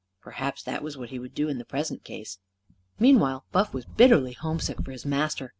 [0.19, 2.39] Perhaps that was what he would do in the present case.
[2.97, 5.49] Meanwhile, Buff was bitterly homesick for his master.